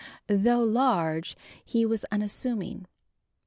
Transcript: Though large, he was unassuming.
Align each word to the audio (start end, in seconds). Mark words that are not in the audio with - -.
Though 0.27 0.63
large, 0.63 1.37
he 1.63 1.85
was 1.85 2.05
unassuming. 2.05 2.87